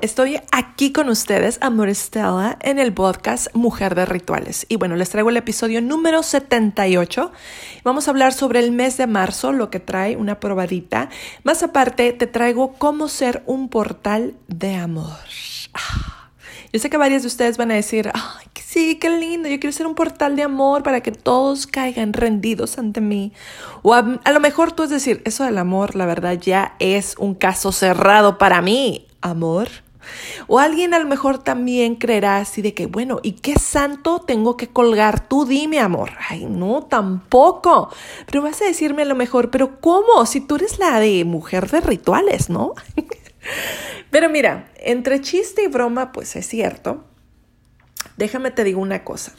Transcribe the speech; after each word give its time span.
Estoy 0.00 0.38
aquí 0.52 0.92
con 0.92 1.08
ustedes, 1.08 1.58
Amor 1.60 1.88
Estela, 1.88 2.56
en 2.62 2.78
el 2.78 2.94
podcast 2.94 3.48
Mujer 3.52 3.96
de 3.96 4.06
Rituales. 4.06 4.64
Y 4.68 4.76
bueno, 4.76 4.94
les 4.94 5.10
traigo 5.10 5.30
el 5.30 5.36
episodio 5.36 5.82
número 5.82 6.22
78. 6.22 7.32
Vamos 7.82 8.06
a 8.06 8.12
hablar 8.12 8.32
sobre 8.32 8.60
el 8.60 8.70
mes 8.70 8.96
de 8.96 9.08
marzo, 9.08 9.50
lo 9.50 9.70
que 9.70 9.80
trae 9.80 10.16
una 10.16 10.38
probadita. 10.38 11.08
Más 11.42 11.64
aparte, 11.64 12.12
te 12.12 12.28
traigo 12.28 12.74
cómo 12.74 13.08
ser 13.08 13.42
un 13.46 13.68
portal 13.68 14.36
de 14.46 14.76
amor. 14.76 15.18
Ah, 15.74 16.30
yo 16.72 16.78
sé 16.78 16.90
que 16.90 16.96
varios 16.96 17.22
de 17.22 17.28
ustedes 17.28 17.56
van 17.56 17.72
a 17.72 17.74
decir, 17.74 18.12
ay, 18.14 18.46
sí, 18.54 19.00
qué 19.00 19.10
lindo, 19.10 19.48
yo 19.48 19.58
quiero 19.58 19.72
ser 19.72 19.88
un 19.88 19.96
portal 19.96 20.36
de 20.36 20.44
amor 20.44 20.84
para 20.84 21.00
que 21.00 21.10
todos 21.10 21.66
caigan 21.66 22.12
rendidos 22.12 22.78
ante 22.78 23.00
mí. 23.00 23.32
O 23.82 23.94
a, 23.94 24.20
a 24.22 24.30
lo 24.30 24.38
mejor 24.38 24.70
tú 24.70 24.84
es 24.84 24.90
decir, 24.90 25.22
eso 25.24 25.42
del 25.42 25.58
amor, 25.58 25.96
la 25.96 26.06
verdad, 26.06 26.38
ya 26.38 26.76
es 26.78 27.16
un 27.18 27.34
caso 27.34 27.72
cerrado 27.72 28.38
para 28.38 28.62
mí. 28.62 29.04
Amor 29.20 29.68
o 30.46 30.58
alguien 30.58 30.94
a 30.94 30.98
lo 30.98 31.06
mejor 31.06 31.38
también 31.38 31.96
creerá 31.96 32.38
así 32.38 32.62
de 32.62 32.74
que, 32.74 32.86
bueno, 32.86 33.20
¿y 33.22 33.32
qué 33.32 33.54
santo 33.56 34.20
tengo 34.20 34.56
que 34.56 34.68
colgar? 34.68 35.26
Tú 35.28 35.44
dime, 35.44 35.80
amor. 35.80 36.10
Ay, 36.28 36.46
no, 36.46 36.84
tampoco. 36.84 37.92
Pero 38.26 38.42
vas 38.42 38.60
a 38.62 38.66
decirme 38.66 39.02
a 39.02 39.06
lo 39.06 39.14
mejor, 39.14 39.50
pero 39.50 39.80
¿cómo? 39.80 40.24
Si 40.26 40.40
tú 40.40 40.56
eres 40.56 40.78
la 40.78 41.00
de 41.00 41.24
mujer 41.24 41.70
de 41.70 41.80
rituales, 41.80 42.50
¿no? 42.50 42.74
pero 44.10 44.28
mira, 44.28 44.70
entre 44.76 45.20
chiste 45.20 45.64
y 45.64 45.68
broma, 45.68 46.12
pues 46.12 46.36
es 46.36 46.46
cierto. 46.46 47.04
Déjame 48.16 48.50
te 48.50 48.64
digo 48.64 48.80
una 48.80 49.04
cosa. 49.04 49.32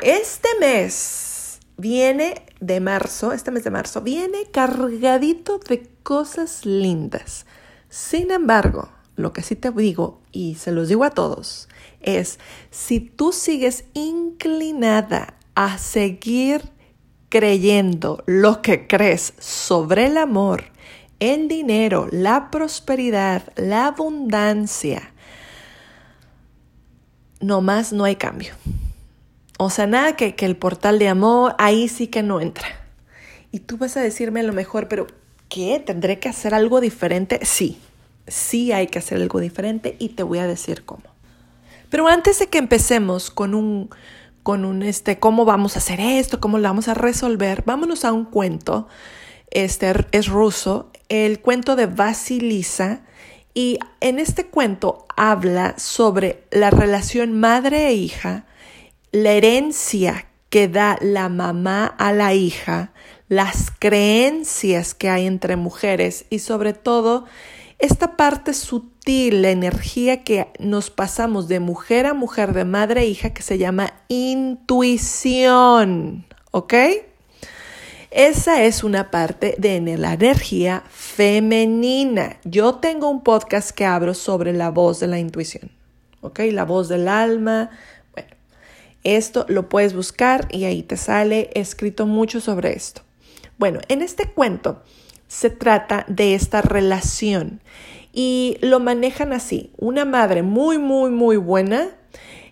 Este 0.00 0.48
mes 0.60 1.60
viene 1.76 2.42
de 2.60 2.80
marzo, 2.80 3.32
este 3.32 3.50
mes 3.50 3.64
de 3.64 3.70
marzo, 3.70 4.02
viene 4.02 4.46
cargadito 4.50 5.58
de 5.58 5.88
cosas 6.02 6.66
lindas. 6.66 7.46
Sin 7.88 8.30
embargo, 8.30 8.90
lo 9.20 9.32
que 9.32 9.42
sí 9.42 9.56
te 9.56 9.70
digo, 9.70 10.20
y 10.32 10.56
se 10.56 10.72
los 10.72 10.88
digo 10.88 11.04
a 11.04 11.10
todos, 11.10 11.68
es 12.00 12.38
si 12.70 13.00
tú 13.00 13.32
sigues 13.32 13.84
inclinada 13.94 15.34
a 15.54 15.78
seguir 15.78 16.62
creyendo 17.28 18.22
lo 18.26 18.62
que 18.62 18.86
crees 18.86 19.34
sobre 19.38 20.06
el 20.06 20.16
amor, 20.16 20.64
el 21.20 21.48
dinero, 21.48 22.08
la 22.10 22.50
prosperidad, 22.50 23.42
la 23.56 23.86
abundancia, 23.86 25.12
nomás 27.40 27.92
no 27.92 28.04
hay 28.04 28.16
cambio. 28.16 28.54
O 29.58 29.70
sea, 29.70 29.86
nada 29.86 30.16
que, 30.16 30.34
que 30.34 30.46
el 30.46 30.56
portal 30.56 30.98
de 30.98 31.08
amor, 31.08 31.54
ahí 31.58 31.88
sí 31.88 32.06
que 32.06 32.22
no 32.22 32.40
entra. 32.40 32.66
Y 33.52 33.60
tú 33.60 33.76
vas 33.76 33.96
a 33.96 34.00
decirme 34.00 34.40
a 34.40 34.44
lo 34.44 34.52
mejor, 34.52 34.88
pero 34.88 35.06
¿qué? 35.48 35.82
¿Tendré 35.84 36.18
que 36.18 36.28
hacer 36.28 36.54
algo 36.54 36.80
diferente? 36.80 37.40
Sí, 37.44 37.78
sí 38.30 38.72
hay 38.72 38.86
que 38.86 38.98
hacer 38.98 39.20
algo 39.20 39.40
diferente 39.40 39.96
y 39.98 40.10
te 40.10 40.22
voy 40.22 40.38
a 40.38 40.46
decir 40.46 40.84
cómo. 40.84 41.02
Pero 41.90 42.08
antes 42.08 42.38
de 42.38 42.46
que 42.46 42.58
empecemos 42.58 43.30
con 43.30 43.54
un, 43.54 43.90
con 44.42 44.64
un, 44.64 44.82
este, 44.82 45.18
cómo 45.18 45.44
vamos 45.44 45.76
a 45.76 45.80
hacer 45.80 46.00
esto, 46.00 46.40
cómo 46.40 46.58
lo 46.58 46.64
vamos 46.64 46.88
a 46.88 46.94
resolver, 46.94 47.62
vámonos 47.66 48.04
a 48.04 48.12
un 48.12 48.24
cuento, 48.24 48.88
este 49.50 49.92
es 50.12 50.28
ruso, 50.28 50.90
el 51.08 51.40
cuento 51.40 51.76
de 51.76 51.86
Vasilisa, 51.86 53.02
y 53.52 53.78
en 54.00 54.20
este 54.20 54.46
cuento 54.46 55.06
habla 55.16 55.74
sobre 55.76 56.44
la 56.52 56.70
relación 56.70 57.38
madre 57.40 57.88
e 57.88 57.94
hija, 57.94 58.46
la 59.10 59.32
herencia 59.32 60.26
que 60.50 60.68
da 60.68 60.96
la 61.00 61.28
mamá 61.28 61.86
a 61.86 62.12
la 62.12 62.34
hija, 62.34 62.92
las 63.28 63.72
creencias 63.76 64.94
que 64.94 65.08
hay 65.08 65.26
entre 65.26 65.56
mujeres 65.56 66.26
y 66.30 66.40
sobre 66.40 66.74
todo 66.74 67.24
esta 67.80 68.16
parte 68.16 68.54
sutil, 68.54 69.42
la 69.42 69.50
energía 69.50 70.22
que 70.22 70.48
nos 70.58 70.90
pasamos 70.90 71.48
de 71.48 71.60
mujer 71.60 72.06
a 72.06 72.14
mujer, 72.14 72.52
de 72.52 72.64
madre 72.64 73.00
a 73.00 73.04
hija, 73.04 73.34
que 73.34 73.42
se 73.42 73.58
llama 73.58 73.94
intuición, 74.08 75.46
¿ok? 76.50 76.74
Esa 78.10 78.64
es 78.64 78.84
una 78.84 79.10
parte 79.10 79.54
de 79.56 79.80
la 79.96 80.12
energía 80.12 80.82
femenina. 80.90 82.36
Yo 82.44 82.74
tengo 82.74 83.08
un 83.08 83.22
podcast 83.22 83.70
que 83.70 83.86
abro 83.86 84.12
sobre 84.14 84.52
la 84.52 84.70
voz 84.70 85.00
de 85.00 85.06
la 85.06 85.18
intuición, 85.18 85.70
¿ok? 86.20 86.40
La 86.50 86.64
voz 86.64 86.88
del 86.88 87.08
alma. 87.08 87.70
Bueno, 88.12 88.30
esto 89.04 89.46
lo 89.48 89.70
puedes 89.70 89.94
buscar 89.94 90.48
y 90.50 90.64
ahí 90.64 90.82
te 90.82 90.98
sale 90.98 91.50
escrito 91.54 92.04
mucho 92.04 92.40
sobre 92.40 92.74
esto. 92.74 93.02
Bueno, 93.58 93.80
en 93.88 94.02
este 94.02 94.26
cuento 94.26 94.82
se 95.30 95.48
trata 95.48 96.04
de 96.08 96.34
esta 96.34 96.60
relación 96.60 97.60
y 98.12 98.58
lo 98.62 98.80
manejan 98.80 99.32
así, 99.32 99.70
una 99.76 100.04
madre 100.04 100.42
muy, 100.42 100.76
muy, 100.78 101.10
muy 101.10 101.36
buena 101.36 101.86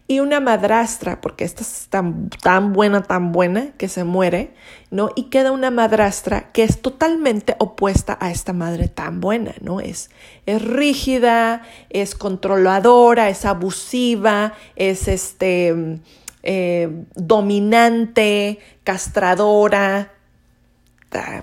y 0.07 0.21
una 0.21 0.39
madrastra, 0.39 1.21
porque 1.21 1.45
esta 1.45 1.63
es 1.63 1.89
tan, 1.91 2.31
tan 2.31 2.73
buena, 2.73 3.03
tan 3.03 3.33
buena 3.33 3.73
que 3.73 3.89
se 3.89 4.05
muere, 4.05 4.55
¿no? 4.93 5.11
Y 5.17 5.25
queda 5.25 5.51
una 5.51 5.73
madrastra 5.73 6.53
que 6.53 6.63
es 6.63 6.81
totalmente 6.81 7.57
opuesta 7.59 8.17
a 8.21 8.31
esta 8.31 8.53
madre 8.53 8.87
tan 8.87 9.21
buena, 9.21 9.55
¿no? 9.61 9.81
Es, 9.81 10.11
es 10.47 10.63
rígida, 10.63 11.63
es 11.91 12.15
controladora, 12.15 13.29
es 13.29 13.45
abusiva, 13.45 14.55
es 14.77 15.09
este, 15.09 15.99
eh, 16.45 17.05
dominante, 17.17 18.61
castradora, 18.85 20.13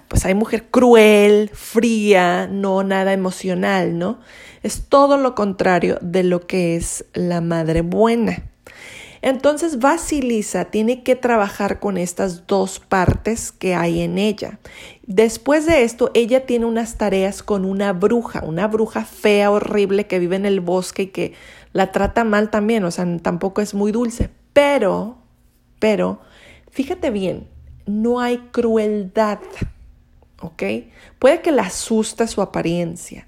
pues 0.08 0.26
hay 0.26 0.36
mujer 0.36 0.66
cruel, 0.70 1.50
fría, 1.54 2.48
no 2.48 2.84
nada 2.84 3.14
emocional, 3.14 3.98
¿no? 3.98 4.20
Es 4.64 4.88
todo 4.90 5.18
lo 5.18 5.36
contrario 5.36 5.98
de 6.02 6.24
lo 6.24 6.48
que 6.48 6.76
es 6.76 7.06
la 7.14 7.42
madre 7.42 7.82
buena. 7.82 8.44
Entonces 9.26 9.80
Basilisa 9.80 10.66
tiene 10.66 11.02
que 11.02 11.16
trabajar 11.16 11.80
con 11.80 11.98
estas 11.98 12.46
dos 12.46 12.80
partes 12.80 13.52
que 13.52 13.74
hay 13.74 14.02
en 14.02 14.20
ella. 14.20 14.60
Después 15.08 15.66
de 15.66 15.84
esto, 15.84 16.12
ella 16.14 16.46
tiene 16.46 16.68
unas 16.68 16.98
tareas 17.00 17.42
con 17.42 17.66
una 17.66 17.92
bruja, 17.92 18.44
una 18.46 18.68
bruja 18.68 19.04
fea, 19.04 19.50
horrible, 19.50 20.06
que 20.06 20.20
vive 20.20 20.36
en 20.36 20.46
el 20.46 20.60
bosque 20.60 21.04
y 21.04 21.08
que 21.08 21.34
la 21.74 21.92
trata 21.92 22.24
mal 22.24 22.52
también, 22.52 22.84
o 22.84 22.92
sea, 22.92 23.06
tampoco 23.18 23.62
es 23.62 23.74
muy 23.74 23.92
dulce. 23.92 24.30
Pero, 24.54 25.18
pero, 25.80 26.22
fíjate 26.70 27.10
bien, 27.10 27.48
no 27.86 28.20
hay 28.20 28.38
crueldad, 28.52 29.40
¿ok? 30.42 30.64
Puede 31.20 31.42
que 31.42 31.52
la 31.52 31.64
asusta 31.64 32.28
su 32.28 32.42
apariencia, 32.42 33.28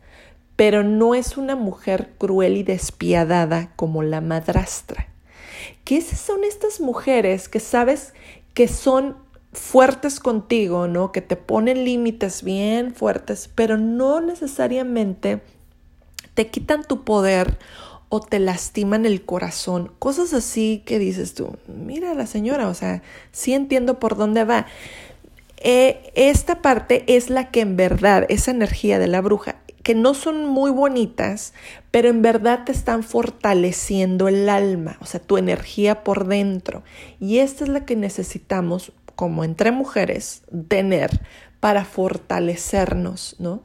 pero 0.56 0.84
no 0.84 1.16
es 1.16 1.38
una 1.38 1.56
mujer 1.56 2.14
cruel 2.18 2.58
y 2.58 2.64
despiadada 2.64 3.72
como 3.76 4.04
la 4.04 4.22
madrastra. 4.22 5.08
¿Qué 5.84 6.02
son 6.02 6.44
estas 6.44 6.82
mujeres 6.82 7.50
que 7.50 7.60
sabes 7.60 8.14
que 8.54 8.68
son 8.68 9.16
fuertes 9.54 10.20
contigo, 10.20 10.88
¿no? 10.88 11.12
Que 11.12 11.22
te 11.22 11.36
ponen 11.36 11.86
límites 11.86 12.44
bien 12.44 12.94
fuertes, 12.94 13.50
pero 13.54 13.78
no 13.78 14.22
necesariamente 14.22 15.42
te 16.34 16.50
quitan 16.50 16.84
tu 16.84 17.04
poder 17.04 17.58
o 18.10 18.22
te 18.22 18.40
lastiman 18.40 19.06
el 19.06 19.24
corazón, 19.24 19.92
cosas 20.00 20.34
así 20.34 20.82
que 20.86 21.00
dices 21.00 21.34
tú, 21.34 21.58
mira 21.68 22.14
la 22.14 22.26
señora, 22.26 22.68
o 22.68 22.74
sea, 22.74 23.02
sí 23.32 23.54
entiendo 23.54 24.00
por 24.00 24.16
dónde 24.16 24.44
va. 24.46 24.68
Eh, 25.58 26.12
esta 26.16 26.62
parte 26.62 27.04
es 27.08 27.30
la 27.30 27.52
que 27.52 27.62
en 27.62 27.76
verdad, 27.76 28.26
esa 28.30 28.52
energía 28.52 29.00
de 29.00 29.08
la 29.08 29.22
bruja, 29.22 29.58
que 29.84 29.96
no 29.96 30.14
son 30.14 30.46
muy 30.46 30.70
bonitas, 30.70 31.54
pero 31.92 32.10
en 32.10 32.22
verdad 32.22 32.66
te 32.66 32.74
están 32.74 33.04
fortaleciendo 33.04 34.28
el 34.28 34.50
alma, 34.50 34.98
o 35.00 35.06
sea, 35.06 35.22
tu 35.22 35.38
energía 35.38 36.04
por 36.04 36.28
dentro. 36.28 36.84
Y 37.20 37.40
esta 37.40 37.64
es 37.64 37.70
la 37.70 37.86
que 37.86 37.96
necesitamos, 37.96 38.92
como 39.16 39.44
entre 39.44 39.72
mujeres, 39.72 40.44
tener 40.68 41.22
para 41.60 41.86
fortalecernos, 41.86 43.38
¿no? 43.40 43.62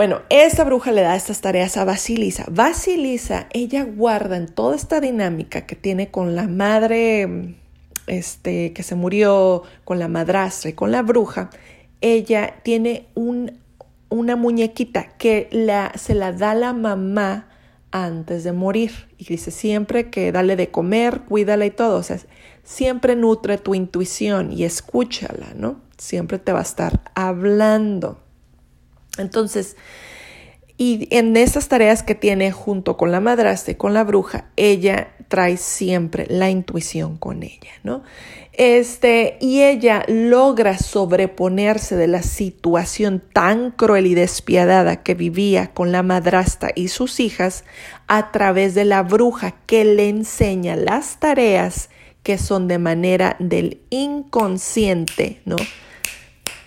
Bueno, 0.00 0.22
esta 0.30 0.64
bruja 0.64 0.92
le 0.92 1.02
da 1.02 1.14
estas 1.14 1.42
tareas 1.42 1.76
a 1.76 1.84
Basilisa. 1.84 2.46
Basilisa, 2.50 3.48
ella 3.52 3.84
guarda 3.84 4.38
en 4.38 4.46
toda 4.46 4.74
esta 4.74 4.98
dinámica 4.98 5.66
que 5.66 5.76
tiene 5.76 6.10
con 6.10 6.34
la 6.34 6.48
madre 6.48 7.54
este, 8.06 8.72
que 8.72 8.82
se 8.82 8.94
murió, 8.94 9.62
con 9.84 9.98
la 9.98 10.08
madrastra 10.08 10.70
y 10.70 10.72
con 10.72 10.90
la 10.90 11.02
bruja, 11.02 11.50
ella 12.00 12.54
tiene 12.62 13.08
un, 13.14 13.58
una 14.08 14.36
muñequita 14.36 15.18
que 15.18 15.50
la, 15.52 15.92
se 15.96 16.14
la 16.14 16.32
da 16.32 16.54
la 16.54 16.72
mamá 16.72 17.50
antes 17.90 18.42
de 18.42 18.52
morir. 18.52 18.92
Y 19.18 19.26
dice 19.26 19.50
siempre 19.50 20.08
que 20.08 20.32
dale 20.32 20.56
de 20.56 20.70
comer, 20.70 21.24
cuídala 21.28 21.66
y 21.66 21.70
todo. 21.72 21.98
O 21.98 22.02
sea, 22.02 22.16
siempre 22.64 23.16
nutre 23.16 23.58
tu 23.58 23.74
intuición 23.74 24.50
y 24.50 24.64
escúchala, 24.64 25.48
¿no? 25.54 25.78
Siempre 25.98 26.38
te 26.38 26.52
va 26.54 26.60
a 26.60 26.62
estar 26.62 27.02
hablando. 27.14 28.29
Entonces, 29.20 29.76
y 30.76 31.08
en 31.10 31.36
esas 31.36 31.68
tareas 31.68 32.02
que 32.02 32.14
tiene 32.14 32.52
junto 32.52 32.96
con 32.96 33.12
la 33.12 33.20
madrastra 33.20 33.72
y 33.72 33.74
con 33.74 33.92
la 33.92 34.02
bruja, 34.02 34.46
ella 34.56 35.08
trae 35.28 35.58
siempre 35.58 36.26
la 36.30 36.48
intuición 36.48 37.18
con 37.18 37.42
ella, 37.42 37.70
¿no? 37.84 38.02
Este, 38.54 39.36
y 39.40 39.62
ella 39.62 40.04
logra 40.08 40.78
sobreponerse 40.78 41.96
de 41.96 42.08
la 42.08 42.22
situación 42.22 43.22
tan 43.32 43.70
cruel 43.70 44.06
y 44.06 44.14
despiadada 44.14 45.02
que 45.02 45.14
vivía 45.14 45.72
con 45.72 45.92
la 45.92 46.02
madrastra 46.02 46.70
y 46.74 46.88
sus 46.88 47.20
hijas 47.20 47.64
a 48.08 48.32
través 48.32 48.74
de 48.74 48.86
la 48.86 49.02
bruja 49.02 49.54
que 49.66 49.84
le 49.84 50.08
enseña 50.08 50.76
las 50.76 51.20
tareas 51.20 51.90
que 52.22 52.38
son 52.38 52.68
de 52.68 52.78
manera 52.78 53.36
del 53.38 53.82
inconsciente, 53.90 55.42
¿no? 55.44 55.56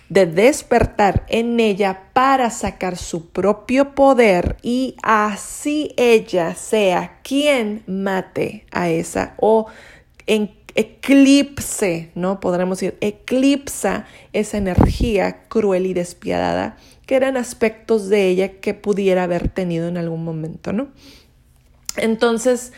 De 0.08 0.26
despertar 0.26 1.24
en 1.28 1.58
ella 1.60 2.10
para 2.12 2.50
sacar 2.50 2.96
su 2.96 3.30
propio 3.30 3.94
poder 3.94 4.56
y 4.62 4.96
así 5.02 5.94
ella 5.96 6.54
sea 6.54 7.20
quien 7.22 7.82
mate 7.86 8.66
a 8.70 8.90
esa 8.90 9.34
o 9.38 9.66
en 10.26 10.50
eclipse, 10.74 12.10
¿no? 12.14 12.40
Podremos 12.40 12.80
decir, 12.80 12.98
eclipsa 13.00 14.06
esa 14.32 14.58
energía 14.58 15.44
cruel 15.48 15.86
y 15.86 15.94
despiadada 15.94 16.76
que 17.06 17.16
eran 17.16 17.36
aspectos 17.36 18.08
de 18.08 18.28
ella 18.28 18.60
que 18.60 18.74
pudiera 18.74 19.24
haber 19.24 19.48
tenido 19.48 19.88
en 19.88 19.96
algún 19.96 20.24
momento, 20.24 20.72
¿no? 20.72 20.88
Entonces, 21.96 22.72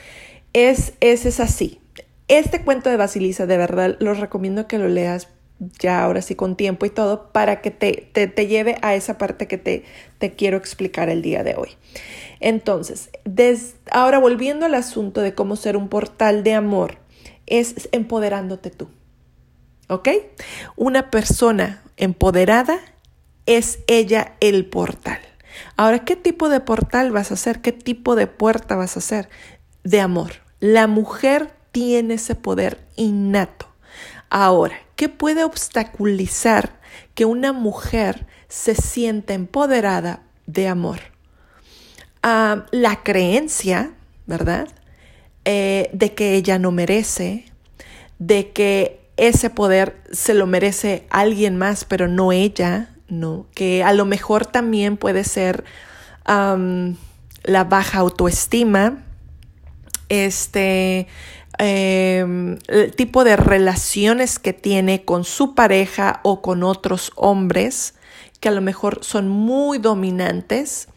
es, 0.52 0.94
es, 1.00 1.26
es 1.26 1.40
así. 1.40 1.80
Este 2.28 2.62
cuento 2.62 2.90
de 2.90 2.96
Basilisa, 2.96 3.46
de 3.46 3.56
verdad, 3.56 3.96
los 4.00 4.18
recomiendo 4.18 4.66
que 4.66 4.78
lo 4.78 4.88
leas 4.88 5.28
ya 5.58 6.02
ahora 6.02 6.22
sí 6.22 6.34
con 6.34 6.56
tiempo 6.56 6.86
y 6.86 6.90
todo, 6.90 7.32
para 7.32 7.60
que 7.60 7.70
te, 7.70 8.08
te, 8.12 8.46
lleve 8.46 8.76
a 8.82 8.94
esa 8.94 9.18
parte 9.18 9.46
que 9.48 9.58
te, 9.58 9.84
te, 10.18 10.34
quiero 10.34 10.56
explicar 10.56 11.08
el 11.08 11.22
día 11.22 11.44
de 11.44 11.54
hoy. 11.54 11.70
Entonces, 12.40 13.10
ahora 13.90 14.18
volviendo 14.18 14.66
al 14.66 14.74
asunto 14.74 15.22
de 15.22 15.34
cómo 15.34 15.56
ser 15.56 15.76
un 15.76 15.88
portal 15.88 16.44
de 16.44 16.54
amor, 16.54 16.98
es 17.46 17.88
empoderándote 17.92 18.70
tú. 18.70 18.88
¿Ok? 19.88 20.08
Una 20.74 21.10
persona 21.10 21.82
empoderada 21.96 22.80
es 23.46 23.78
ella 23.86 24.34
el 24.40 24.66
portal. 24.66 25.20
Ahora, 25.76 26.04
¿qué 26.04 26.16
tipo 26.16 26.48
de 26.48 26.60
portal 26.60 27.12
vas 27.12 27.30
a 27.30 27.34
hacer? 27.34 27.60
¿Qué 27.60 27.72
tipo 27.72 28.16
de 28.16 28.26
puerta 28.26 28.76
vas 28.76 28.96
a 28.96 28.98
hacer? 28.98 29.28
De 29.84 30.00
amor. 30.00 30.32
La 30.60 30.86
mujer 30.86 31.52
tiene 31.72 32.14
ese 32.14 32.34
poder 32.34 32.80
innato. 32.96 33.65
Ahora, 34.30 34.76
¿qué 34.96 35.08
puede 35.08 35.44
obstaculizar 35.44 36.80
que 37.14 37.24
una 37.24 37.52
mujer 37.52 38.26
se 38.48 38.74
sienta 38.74 39.34
empoderada 39.34 40.22
de 40.46 40.68
amor? 40.68 41.00
Ah, 42.22 42.66
la 42.72 43.02
creencia, 43.02 43.92
¿verdad? 44.26 44.68
Eh, 45.44 45.90
de 45.92 46.14
que 46.14 46.34
ella 46.34 46.58
no 46.58 46.72
merece, 46.72 47.44
de 48.18 48.50
que 48.50 49.06
ese 49.16 49.48
poder 49.48 50.02
se 50.12 50.34
lo 50.34 50.46
merece 50.46 51.06
alguien 51.10 51.56
más, 51.56 51.84
pero 51.84 52.08
no 52.08 52.32
ella, 52.32 52.90
¿no? 53.08 53.46
Que 53.54 53.84
a 53.84 53.92
lo 53.92 54.04
mejor 54.04 54.46
también 54.46 54.96
puede 54.96 55.24
ser 55.24 55.64
la 56.26 57.64
baja 57.64 57.98
autoestima, 57.98 59.04
este, 60.08 61.06
Em, 61.58 62.58
el 62.68 62.94
tipo 62.94 63.24
de 63.24 63.36
relaciones 63.36 64.38
que 64.38 64.52
tiene 64.52 65.04
con 65.04 65.24
su 65.24 65.54
pareja 65.54 66.20
o 66.22 66.42
con 66.42 66.62
otros 66.62 67.12
hombres 67.16 67.94
que 68.40 68.48
a 68.48 68.52
lo 68.52 68.60
mejor 68.60 69.02
son 69.02 69.28
muy 69.28 69.78
dominantes. 69.78 70.88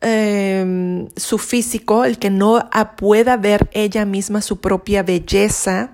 Em, 0.00 1.08
su 1.16 1.38
físico, 1.38 2.04
el 2.04 2.18
que 2.18 2.30
no 2.30 2.68
pueda 2.96 3.36
ver 3.36 3.70
ella 3.72 4.04
misma 4.04 4.42
su 4.42 4.60
propia 4.60 5.02
belleza, 5.02 5.92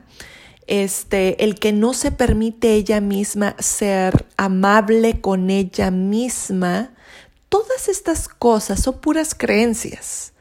este, 0.66 1.44
el 1.44 1.56
que 1.56 1.72
no 1.72 1.92
se 1.92 2.12
permite 2.12 2.74
ella 2.74 3.00
misma 3.00 3.54
ser 3.58 4.26
amable 4.36 5.20
con 5.20 5.50
ella 5.50 5.90
misma, 5.90 6.90
todas 7.48 7.88
estas 7.88 8.28
cosas 8.28 8.80
son 8.80 9.00
puras 9.00 9.34
creencias. 9.34 10.31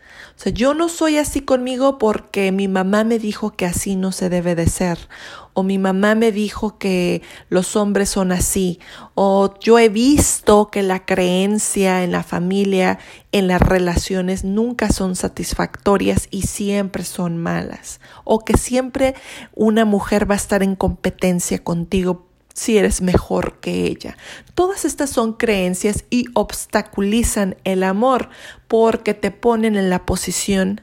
O 0.41 0.43
sea, 0.43 0.53
yo 0.53 0.73
no 0.73 0.89
soy 0.89 1.19
así 1.19 1.41
conmigo 1.41 1.99
porque 1.99 2.51
mi 2.51 2.67
mamá 2.67 3.03
me 3.03 3.19
dijo 3.19 3.51
que 3.51 3.67
así 3.67 3.95
no 3.95 4.11
se 4.11 4.27
debe 4.27 4.55
de 4.55 4.65
ser, 4.65 4.97
o 5.53 5.61
mi 5.61 5.77
mamá 5.77 6.15
me 6.15 6.31
dijo 6.31 6.79
que 6.79 7.21
los 7.49 7.75
hombres 7.75 8.09
son 8.09 8.31
así, 8.31 8.79
o 9.13 9.53
yo 9.59 9.77
he 9.77 9.87
visto 9.87 10.71
que 10.71 10.81
la 10.81 11.05
creencia 11.05 12.03
en 12.03 12.11
la 12.11 12.23
familia, 12.23 12.97
en 13.31 13.47
las 13.47 13.61
relaciones 13.61 14.43
nunca 14.43 14.89
son 14.91 15.15
satisfactorias 15.15 16.27
y 16.31 16.41
siempre 16.47 17.03
son 17.03 17.37
malas, 17.37 18.01
o 18.23 18.39
que 18.39 18.57
siempre 18.57 19.13
una 19.53 19.85
mujer 19.85 20.27
va 20.27 20.33
a 20.33 20.37
estar 20.37 20.63
en 20.63 20.75
competencia 20.75 21.63
contigo 21.63 22.30
si 22.53 22.77
eres 22.77 23.01
mejor 23.01 23.59
que 23.59 23.85
ella. 23.85 24.17
Todas 24.55 24.85
estas 24.85 25.09
son 25.09 25.33
creencias 25.33 26.05
y 26.09 26.25
obstaculizan 26.33 27.55
el 27.63 27.83
amor 27.83 28.29
porque 28.67 29.13
te 29.13 29.31
ponen 29.31 29.75
en 29.75 29.89
la 29.89 30.05
posición, 30.05 30.81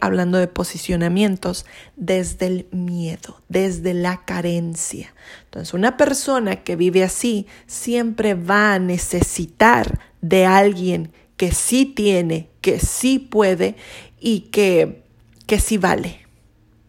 hablando 0.00 0.38
de 0.38 0.48
posicionamientos, 0.48 1.64
desde 1.96 2.46
el 2.46 2.66
miedo, 2.72 3.40
desde 3.48 3.94
la 3.94 4.24
carencia. 4.24 5.14
Entonces, 5.44 5.72
una 5.72 5.96
persona 5.96 6.56
que 6.56 6.76
vive 6.76 7.04
así 7.04 7.46
siempre 7.66 8.34
va 8.34 8.74
a 8.74 8.78
necesitar 8.78 10.00
de 10.20 10.46
alguien 10.46 11.12
que 11.36 11.52
sí 11.52 11.86
tiene, 11.86 12.48
que 12.60 12.80
sí 12.80 13.20
puede 13.20 13.76
y 14.20 14.40
que, 14.50 15.04
que 15.46 15.60
sí 15.60 15.78
vale, 15.78 16.26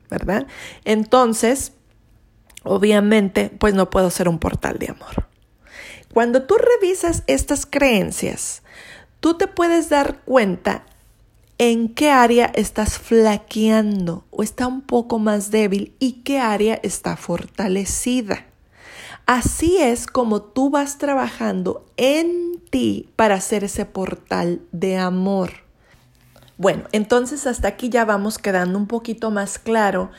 ¿verdad? 0.09 0.47
Entonces, 0.83 1.73
obviamente, 2.63 3.50
pues 3.59 3.73
no 3.73 3.89
puedo 3.89 4.09
ser 4.09 4.29
un 4.29 4.39
portal 4.39 4.77
de 4.79 4.89
amor. 4.89 5.27
Cuando 6.13 6.44
tú 6.44 6.56
revisas 6.57 7.23
estas 7.27 7.65
creencias, 7.65 8.63
tú 9.19 9.38
te 9.38 9.47
puedes 9.47 9.89
dar 9.89 10.21
cuenta 10.21 10.83
en 11.59 11.89
qué 11.94 12.09
área 12.09 12.45
estás 12.45 12.97
flaqueando 12.97 14.25
o 14.31 14.44
está 14.44 14.65
un 14.65 14.81
poco 14.81 15.19
más 15.19 15.51
débil 15.51 15.94
y 16.00 16.23
qué 16.23 16.39
área 16.39 16.79
está 16.83 17.17
fortalecida. 17.17 18.45
Así 19.25 19.77
es 19.77 20.07
como 20.07 20.41
tú 20.41 20.71
vas 20.71 20.97
trabajando 20.97 21.85
en 21.97 22.59
ti 22.71 23.09
para 23.15 23.35
hacer 23.35 23.63
ese 23.63 23.85
portal 23.85 24.61
de 24.71 24.97
amor. 24.97 25.51
Bueno, 26.57 26.85
entonces 26.91 27.45
hasta 27.45 27.67
aquí 27.67 27.89
ya 27.89 28.06
vamos 28.06 28.39
quedando 28.39 28.79
un 28.79 28.88
poquito 28.88 29.29
más 29.29 29.59
claro 29.59 30.09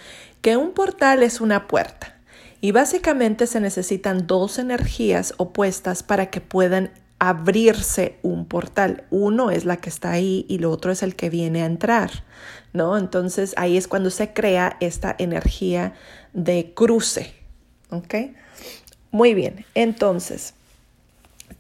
que 0.43 0.57
un 0.57 0.73
portal 0.73 1.23
es 1.23 1.41
una 1.41 1.67
puerta. 1.67 2.20
Y 2.61 2.73
básicamente 2.73 3.47
se 3.47 3.61
necesitan 3.61 4.27
dos 4.27 4.59
energías 4.59 5.35
opuestas 5.39 6.03
para 6.03 6.31
que 6.31 6.41
puedan 6.41 6.91
abrirse 7.19 8.17
un 8.23 8.47
portal. 8.47 9.05
Uno 9.11 9.51
es 9.51 9.65
la 9.65 9.77
que 9.77 9.91
está 9.91 10.11
ahí 10.11 10.47
y 10.49 10.59
lo 10.59 10.71
otro 10.71 10.91
es 10.91 11.03
el 11.03 11.15
que 11.17 11.31
viene 11.31 11.63
a 11.63 11.67
entrar, 11.67 12.25
¿no? 12.73 12.97
Entonces 12.97 13.55
ahí 13.57 13.77
es 13.77 13.89
cuando 13.89 14.11
se 14.11 14.33
crea 14.33 14.77
esta 14.81 15.15
energía 15.19 15.95
de 16.33 16.73
cruce, 16.75 17.35
¿ok? 17.91 18.15
Muy 19.11 19.35
bien, 19.35 19.67
entonces, 19.75 20.55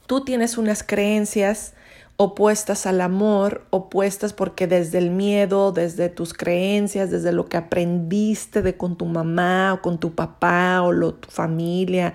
tú 0.06 0.24
tienes 0.24 0.56
unas 0.56 0.82
creencias 0.82 1.74
opuestas 2.22 2.84
al 2.84 3.00
amor, 3.00 3.64
opuestas 3.70 4.34
porque 4.34 4.66
desde 4.66 4.98
el 4.98 5.10
miedo, 5.10 5.72
desde 5.72 6.10
tus 6.10 6.34
creencias, 6.34 7.10
desde 7.10 7.32
lo 7.32 7.46
que 7.46 7.56
aprendiste 7.56 8.60
de 8.60 8.76
con 8.76 8.96
tu 8.96 9.06
mamá 9.06 9.72
o 9.72 9.80
con 9.80 9.96
tu 9.98 10.14
papá 10.14 10.82
o 10.82 10.92
lo, 10.92 11.14
tu 11.14 11.30
familia, 11.30 12.12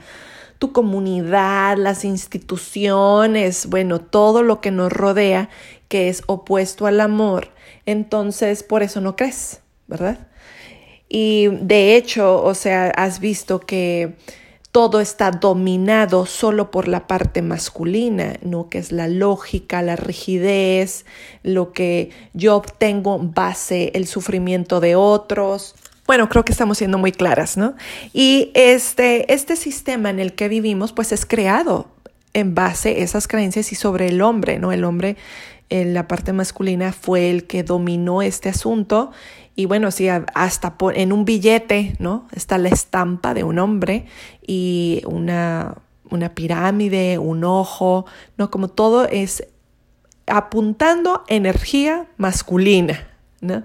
tu 0.60 0.72
comunidad, 0.74 1.78
las 1.78 2.06
instituciones, 2.06 3.66
bueno, 3.66 4.00
todo 4.00 4.44
lo 4.44 4.62
que 4.62 4.70
nos 4.70 4.94
rodea 4.94 5.50
que 5.88 6.10
es 6.10 6.22
opuesto 6.28 6.86
al 6.86 7.02
amor, 7.02 7.48
entonces 7.88 8.62
por 8.62 8.84
eso 8.84 9.02
no 9.02 9.16
crees, 9.16 9.62
¿verdad? 9.88 10.28
Y 11.10 11.48
de 11.48 11.96
hecho, 11.96 12.44
o 12.44 12.54
sea, 12.54 12.92
has 12.92 13.20
visto 13.20 13.60
que 13.60 14.18
todo 14.76 15.00
está 15.00 15.32
dominado 15.32 16.26
solo 16.26 16.70
por 16.70 16.90
la 16.90 17.08
parte 17.08 17.42
masculina, 17.42 18.34
¿no? 18.42 18.68
Que 18.68 18.78
es 18.78 18.92
la 18.92 19.08
lógica, 19.08 19.82
la 19.82 19.96
rigidez, 19.96 21.06
lo 21.44 21.72
que 21.72 22.10
yo 22.34 22.58
obtengo 22.58 23.18
base 23.18 23.94
el 23.96 24.06
sufrimiento 24.06 24.82
de 24.82 24.98
otros. 24.98 25.76
Bueno, 26.06 26.28
creo 26.28 26.44
que 26.44 26.52
estamos 26.52 26.78
siendo 26.78 26.98
muy 26.98 27.14
claras, 27.14 27.56
¿no? 27.56 27.76
Y 28.12 28.52
este, 28.54 29.34
este 29.34 29.56
sistema 29.56 30.10
en 30.10 30.20
el 30.20 30.34
que 30.34 30.50
vivimos, 30.50 30.92
pues 30.92 31.14
es 31.14 31.26
creado 31.26 31.88
en 32.34 32.54
base 32.54 32.90
a 32.90 32.98
esas 32.98 33.30
creencias 33.30 33.72
y 33.72 33.76
sobre 33.76 34.10
el 34.10 34.22
hombre, 34.22 34.60
¿no? 34.60 34.74
El 34.74 34.84
hombre, 34.84 35.16
en 35.70 35.94
la 35.94 36.10
parte 36.10 36.34
masculina, 36.34 36.92
fue 36.92 37.32
el 37.32 37.48
que 37.48 37.64
dominó 37.64 38.22
este 38.22 38.50
asunto 38.50 39.12
y 39.56 39.66
bueno, 39.66 39.90
sí, 39.92 40.10
hasta 40.10 40.76
en 40.94 41.14
un 41.14 41.24
billete, 41.24 41.96
¿no? 42.00 42.28
Está 42.34 42.58
la 42.58 42.70
estampa 42.70 43.34
de 43.34 43.44
un 43.44 43.58
hombre 43.58 44.06
y 44.46 45.02
una, 45.06 45.76
una 46.10 46.36
pirámide, 46.36 47.18
un 47.20 47.46
ojo, 47.46 48.06
¿no? 48.38 48.52
Como 48.52 48.68
todo 48.68 49.06
es 49.06 49.48
apuntando 50.28 51.24
energía 51.28 52.08
masculina, 52.18 53.08
¿no? 53.40 53.64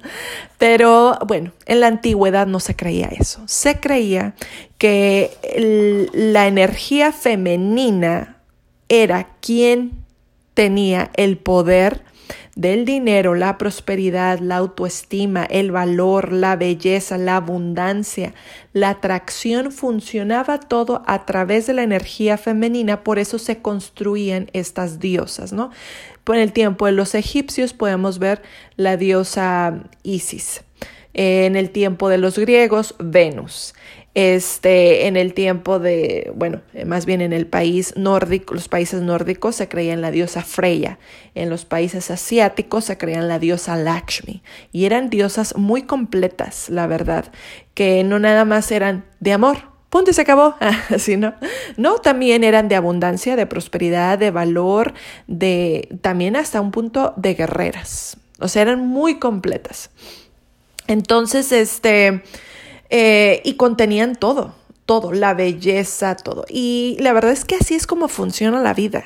Pero 0.59 1.19
bueno, 1.27 1.53
en 1.67 1.81
la 1.81 1.89
antigüedad 1.89 2.47
no 2.47 2.61
se 2.61 2.77
creía 2.77 3.09
eso. 3.09 3.43
Se 3.47 3.81
creía 3.81 4.35
que 4.79 5.33
la 6.13 6.47
energía 6.47 7.11
femenina 7.11 8.37
era 8.89 9.29
quien 9.41 10.05
tenía 10.55 11.11
el 11.15 11.37
poder 11.37 12.05
del 12.61 12.85
dinero, 12.85 13.35
la 13.35 13.57
prosperidad, 13.57 14.39
la 14.41 14.57
autoestima, 14.57 15.45
el 15.45 15.71
valor, 15.71 16.31
la 16.31 16.57
belleza, 16.57 17.17
la 17.17 17.37
abundancia, 17.37 18.35
la 18.75 18.91
atracción, 18.91 19.73
funcionaba 19.73 20.61
todo 20.61 21.03
a 21.07 21.25
través 21.25 21.67
de 21.67 21.73
la 21.73 21.85
energía 21.85 22.37
femenina, 22.37 23.03
por 23.03 23.19
eso 23.19 23.39
se 23.39 23.63
construían 23.63 24.51
estas 24.53 25.01
diosas, 25.01 25.55
¿no? 25.55 25.71
En 26.27 26.37
el 26.37 26.53
tiempo 26.53 26.85
de 26.85 26.93
los 26.93 27.15
egipcios 27.15 27.73
podemos 27.73 28.19
ver 28.19 28.43
la 28.77 28.99
diosa 28.99 29.83
Isis. 30.03 30.63
En 31.15 31.57
el 31.57 31.71
tiempo 31.71 32.09
de 32.09 32.19
los 32.19 32.39
griegos, 32.39 32.95
Venus 33.01 33.75
este, 34.15 35.07
en 35.07 35.17
el 35.17 35.35
tiempo 35.35 35.79
de, 35.79 36.33
bueno, 36.35 36.63
más 36.85 37.07
bien 37.07 37.21
en 37.21 37.33
el 37.33 37.47
país 37.47 37.95
nórdico, 37.97 38.55
los 38.55 38.69
países 38.69 39.03
nórdicos 39.03 39.57
se 39.57 39.69
creía 39.69 39.93
en 39.93 40.01
la 40.01 40.11
diosa 40.11 40.43
Freya, 40.43 40.99
en 41.35 41.49
los 41.49 41.65
países 41.65 42.11
asiáticos 42.11 42.87
se 42.87 42.99
creía 42.99 43.19
en 43.19 43.29
la 43.29 43.39
diosa 43.39 43.77
Lakshmi, 43.77 44.43
y 44.73 44.85
eran 44.85 45.11
diosas 45.11 45.57
muy 45.57 45.83
completas, 45.83 46.69
la 46.71 46.87
verdad, 46.89 47.31
que 47.75 48.03
no 48.03 48.19
nada 48.19 48.45
más 48.45 48.73
eran 48.73 49.05
de 49.21 49.33
amor, 49.33 49.59
punto 49.91 50.11
y 50.11 50.15
se 50.15 50.23
acabó, 50.23 50.57
así 50.89 51.17
no, 51.17 51.35
no, 51.77 51.99
también 51.99 52.43
eran 52.43 52.69
de 52.69 52.75
abundancia, 52.75 53.37
de 53.37 53.47
prosperidad, 53.47 54.19
de 54.19 54.33
valor, 54.33 54.93
de, 55.29 55.89
también 56.01 56.35
hasta 56.35 56.61
un 56.61 56.73
punto 56.73 57.15
de 57.17 57.35
guerreras, 57.35 58.17
o 58.41 58.49
sea, 58.49 58.63
eran 58.63 58.87
muy 58.87 59.21
completas. 59.21 59.91
Entonces, 60.89 61.53
este, 61.53 62.25
eh, 62.91 63.41
y 63.45 63.55
contenían 63.55 64.17
todo, 64.17 64.55
todo, 64.85 65.13
la 65.13 65.35
belleza, 65.35 66.17
todo. 66.17 66.45
Y 66.49 66.97
la 67.01 67.13
verdad 67.13 67.33
es 67.33 67.45
que 67.45 67.55
así 67.55 67.75
es 67.75 67.87
como 67.87 68.09
funciona 68.09 68.61
la 68.61 68.75
vida. 68.75 69.05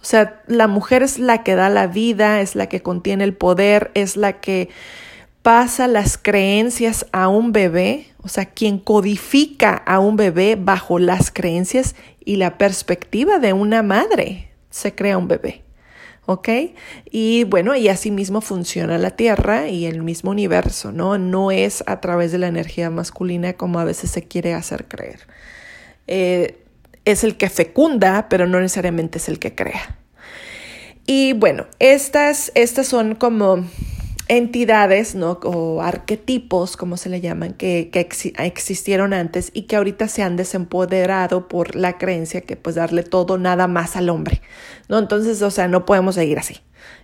O 0.00 0.04
sea, 0.04 0.42
la 0.46 0.66
mujer 0.66 1.02
es 1.02 1.18
la 1.18 1.42
que 1.42 1.54
da 1.54 1.68
la 1.68 1.86
vida, 1.86 2.40
es 2.40 2.54
la 2.54 2.68
que 2.68 2.82
contiene 2.82 3.24
el 3.24 3.34
poder, 3.34 3.90
es 3.94 4.16
la 4.16 4.40
que 4.40 4.70
pasa 5.42 5.88
las 5.88 6.18
creencias 6.18 7.06
a 7.12 7.28
un 7.28 7.52
bebé, 7.52 8.06
o 8.22 8.28
sea, 8.28 8.46
quien 8.46 8.78
codifica 8.78 9.74
a 9.74 9.98
un 9.98 10.16
bebé 10.16 10.56
bajo 10.56 10.98
las 10.98 11.30
creencias 11.30 11.94
y 12.24 12.36
la 12.36 12.58
perspectiva 12.58 13.38
de 13.38 13.52
una 13.52 13.82
madre, 13.82 14.50
se 14.70 14.94
crea 14.94 15.18
un 15.18 15.28
bebé. 15.28 15.67
¿Ok? 16.28 16.48
Y 17.10 17.44
bueno, 17.44 17.74
y 17.74 17.88
así 17.88 18.10
mismo 18.10 18.42
funciona 18.42 18.98
la 18.98 19.12
Tierra 19.12 19.68
y 19.68 19.86
el 19.86 20.02
mismo 20.02 20.30
universo, 20.30 20.92
¿no? 20.92 21.16
No 21.16 21.50
es 21.50 21.82
a 21.86 22.02
través 22.02 22.32
de 22.32 22.38
la 22.38 22.48
energía 22.48 22.90
masculina 22.90 23.54
como 23.54 23.80
a 23.80 23.84
veces 23.84 24.10
se 24.10 24.24
quiere 24.24 24.52
hacer 24.52 24.84
creer. 24.88 25.20
Eh, 26.06 26.58
es 27.06 27.24
el 27.24 27.38
que 27.38 27.48
fecunda, 27.48 28.28
pero 28.28 28.46
no 28.46 28.60
necesariamente 28.60 29.16
es 29.16 29.30
el 29.30 29.38
que 29.38 29.54
crea. 29.54 29.96
Y 31.06 31.32
bueno, 31.32 31.64
estas, 31.78 32.52
estas 32.54 32.86
son 32.86 33.14
como 33.14 33.64
entidades, 34.28 35.14
¿no? 35.14 35.38
O 35.42 35.82
arquetipos, 35.82 36.76
como 36.76 36.96
se 36.96 37.08
le 37.08 37.20
llaman, 37.20 37.54
que, 37.54 37.90
que 37.90 38.08
existieron 38.46 39.12
antes 39.12 39.50
y 39.54 39.62
que 39.62 39.76
ahorita 39.76 40.08
se 40.08 40.22
han 40.22 40.36
desempoderado 40.36 41.48
por 41.48 41.74
la 41.74 41.98
creencia 41.98 42.42
que 42.42 42.56
pues 42.56 42.76
darle 42.76 43.02
todo 43.02 43.38
nada 43.38 43.66
más 43.66 43.96
al 43.96 44.10
hombre, 44.10 44.42
¿no? 44.88 44.98
Entonces, 44.98 45.40
o 45.42 45.50
sea, 45.50 45.68
no 45.68 45.86
podemos 45.86 46.14
seguir 46.14 46.38
así. 46.38 46.56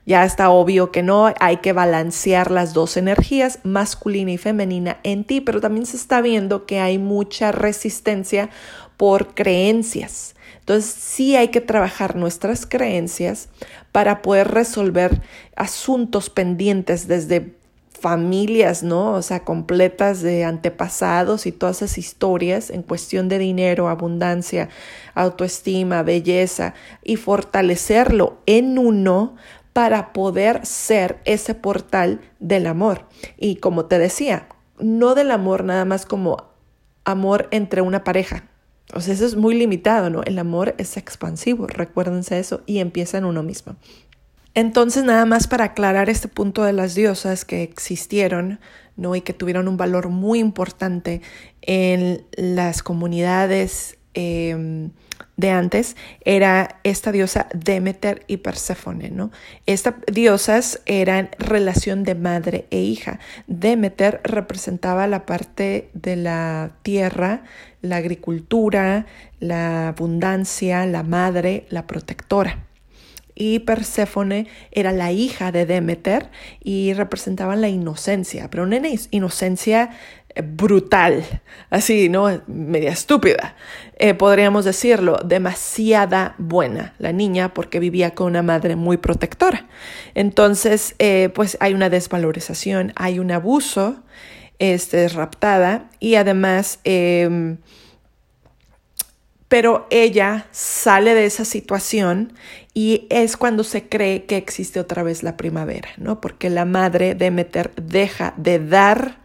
Ya 0.06 0.24
está 0.24 0.50
obvio 0.50 0.92
que 0.92 1.02
no, 1.02 1.32
hay 1.40 1.58
que 1.58 1.72
balancear 1.72 2.50
las 2.50 2.74
dos 2.74 2.96
energías, 2.96 3.58
masculina 3.64 4.32
y 4.32 4.38
femenina, 4.38 4.98
en 5.02 5.24
ti, 5.24 5.40
pero 5.40 5.60
también 5.60 5.86
se 5.86 5.96
está 5.96 6.20
viendo 6.20 6.66
que 6.66 6.78
hay 6.78 6.98
mucha 6.98 7.52
resistencia 7.52 8.50
por 8.96 9.34
creencias. 9.34 10.34
Entonces 10.64 10.90
sí 10.98 11.36
hay 11.36 11.48
que 11.48 11.60
trabajar 11.60 12.16
nuestras 12.16 12.64
creencias 12.64 13.50
para 13.92 14.22
poder 14.22 14.48
resolver 14.48 15.20
asuntos 15.56 16.30
pendientes 16.30 17.06
desde 17.06 17.54
familias, 18.00 18.82
¿no? 18.82 19.12
O 19.12 19.20
sea, 19.20 19.44
completas 19.44 20.22
de 20.22 20.42
antepasados 20.44 21.44
y 21.44 21.52
todas 21.52 21.82
esas 21.82 21.98
historias 21.98 22.70
en 22.70 22.82
cuestión 22.82 23.28
de 23.28 23.38
dinero, 23.38 23.90
abundancia, 23.90 24.70
autoestima, 25.14 26.02
belleza 26.02 26.72
y 27.02 27.16
fortalecerlo 27.16 28.38
en 28.46 28.78
uno 28.78 29.36
para 29.74 30.14
poder 30.14 30.64
ser 30.64 31.18
ese 31.26 31.54
portal 31.54 32.22
del 32.40 32.66
amor. 32.68 33.06
Y 33.36 33.56
como 33.56 33.84
te 33.84 33.98
decía, 33.98 34.48
no 34.78 35.14
del 35.14 35.30
amor 35.30 35.62
nada 35.64 35.84
más 35.84 36.06
como 36.06 36.54
amor 37.04 37.48
entre 37.50 37.82
una 37.82 38.02
pareja, 38.02 38.44
o 38.92 39.00
sea, 39.00 39.14
eso 39.14 39.24
es 39.24 39.36
muy 39.36 39.54
limitado, 39.54 40.10
¿no? 40.10 40.22
El 40.22 40.38
amor 40.38 40.74
es 40.78 40.96
expansivo, 40.96 41.66
recuérdense 41.66 42.38
eso, 42.38 42.62
y 42.66 42.78
empieza 42.78 43.18
en 43.18 43.24
uno 43.24 43.42
mismo. 43.42 43.76
Entonces, 44.54 45.04
nada 45.04 45.24
más 45.24 45.48
para 45.48 45.64
aclarar 45.64 46.08
este 46.08 46.28
punto 46.28 46.62
de 46.62 46.72
las 46.72 46.94
diosas 46.94 47.44
que 47.44 47.62
existieron, 47.62 48.60
¿no? 48.96 49.16
Y 49.16 49.22
que 49.22 49.32
tuvieron 49.32 49.66
un 49.66 49.76
valor 49.76 50.10
muy 50.10 50.38
importante 50.38 51.22
en 51.62 52.24
las 52.36 52.82
comunidades 52.82 53.98
em, 54.12 54.90
de 55.36 55.50
antes, 55.50 55.96
era 56.24 56.80
esta 56.84 57.10
diosa 57.10 57.48
Demeter 57.52 58.24
y 58.28 58.38
Perséfone, 58.38 59.10
¿no? 59.10 59.30
Estas 59.66 59.94
diosas 60.10 60.80
eran 60.86 61.30
relación 61.38 62.04
de 62.04 62.14
madre 62.14 62.66
e 62.70 62.80
hija. 62.80 63.18
Demeter 63.46 64.20
representaba 64.22 65.06
la 65.06 65.26
parte 65.26 65.90
de 65.92 66.16
la 66.16 66.72
tierra, 66.82 67.42
la 67.82 67.96
agricultura, 67.96 69.06
la 69.40 69.88
abundancia, 69.88 70.86
la 70.86 71.02
madre, 71.02 71.66
la 71.68 71.86
protectora. 71.86 72.64
Y 73.34 73.58
Perséfone 73.60 74.46
era 74.70 74.92
la 74.92 75.10
hija 75.10 75.50
de 75.50 75.66
Demeter 75.66 76.30
y 76.62 76.92
representaban 76.92 77.60
la 77.60 77.68
inocencia, 77.68 78.48
pero 78.48 78.62
una 78.62 78.80
inocencia 79.10 79.90
brutal, 80.42 81.24
así, 81.70 82.08
¿no? 82.08 82.42
Media 82.46 82.90
estúpida, 82.90 83.54
eh, 83.96 84.14
podríamos 84.14 84.64
decirlo, 84.64 85.18
demasiada 85.24 86.34
buena 86.38 86.94
la 86.98 87.12
niña 87.12 87.54
porque 87.54 87.78
vivía 87.78 88.14
con 88.14 88.28
una 88.28 88.42
madre 88.42 88.74
muy 88.74 88.96
protectora. 88.96 89.66
Entonces, 90.14 90.96
eh, 90.98 91.30
pues 91.34 91.56
hay 91.60 91.74
una 91.74 91.90
desvalorización, 91.90 92.92
hay 92.96 93.18
un 93.18 93.30
abuso 93.30 94.02
este, 94.58 95.08
raptada 95.08 95.88
y 96.00 96.16
además, 96.16 96.80
em, 96.84 97.58
pero 99.48 99.86
ella 99.90 100.46
sale 100.50 101.14
de 101.14 101.26
esa 101.26 101.44
situación 101.44 102.32
y 102.72 103.06
es 103.10 103.36
cuando 103.36 103.62
se 103.62 103.88
cree 103.88 104.24
que 104.24 104.36
existe 104.36 104.80
otra 104.80 105.04
vez 105.04 105.22
la 105.22 105.36
primavera, 105.36 105.90
¿no? 105.96 106.20
Porque 106.20 106.50
la 106.50 106.64
madre 106.64 107.14
Demeter 107.14 107.72
deja 107.76 108.34
de 108.36 108.58
dar 108.58 109.23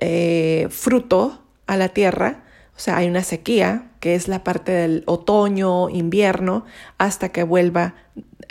eh, 0.00 0.66
fruto 0.70 1.42
a 1.66 1.76
la 1.76 1.88
tierra, 1.90 2.44
o 2.76 2.78
sea, 2.78 2.96
hay 2.96 3.08
una 3.08 3.22
sequía, 3.22 3.90
que 4.00 4.14
es 4.14 4.28
la 4.28 4.42
parte 4.42 4.72
del 4.72 5.04
otoño, 5.06 5.88
invierno, 5.90 6.64
hasta 6.98 7.28
que 7.28 7.42
vuelva 7.42 7.94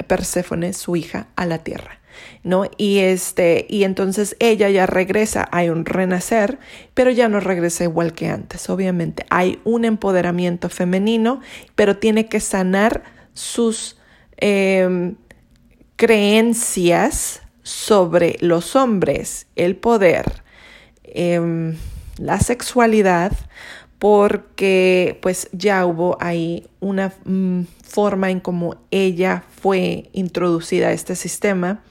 Perséfone, 0.08 0.74
su 0.74 0.96
hija, 0.96 1.28
a 1.36 1.46
la 1.46 1.60
tierra. 1.60 2.00
¿no? 2.44 2.66
Y 2.78 3.00
este, 3.00 3.66
y 3.70 3.84
entonces 3.84 4.36
ella 4.40 4.70
ya 4.70 4.86
regresa, 4.86 5.48
hay 5.52 5.70
un 5.70 5.86
renacer, 5.86 6.60
pero 6.94 7.12
ya 7.12 7.30
no 7.30 7.40
regresa 7.40 7.84
igual 7.84 8.14
que 8.14 8.30
antes, 8.30 8.70
obviamente. 8.70 9.26
Hay 9.30 9.60
un 9.64 9.86
empoderamiento 9.86 10.70
femenino, 10.70 11.42
pero 11.76 11.98
tiene 11.98 12.28
que 12.28 12.40
sanar 12.40 13.04
sus 13.34 14.00
em, 14.38 15.16
creencias 15.96 17.42
sobre 17.64 18.38
los 18.42 18.76
hombres, 18.76 19.48
el 19.56 19.76
poder, 19.76 20.44
em, 21.04 21.78
la 22.18 22.40
sexualidad, 22.40 23.34
porque 24.00 25.20
pues 25.22 25.48
ya 25.52 25.86
hubo 25.86 26.18
ahí 26.20 26.68
una 26.80 27.14
mm, 27.26 27.66
forma 27.84 28.32
en 28.32 28.40
cómo 28.40 28.78
ella 28.90 29.44
fue 29.62 30.10
introducida 30.14 30.88
a 30.88 30.92
este 30.92 31.16
sistema 31.16 31.84